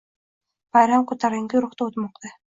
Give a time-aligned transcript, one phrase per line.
[0.77, 2.35] Bayram ko‘tarinki ruhda o‘tmoqda